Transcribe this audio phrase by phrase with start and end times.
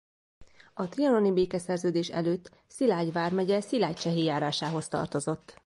[0.73, 5.55] A trianoni békeszerződés előtt Szilágy vármegye Szilágycsehi járásához tartozott.